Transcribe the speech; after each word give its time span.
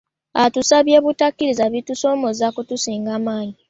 Atusabye 0.43 0.95
obutakkiriza 1.01 1.61
ebitusoomooza 1.69 2.47
kutusinga 2.55 3.13
maanyi. 3.25 3.55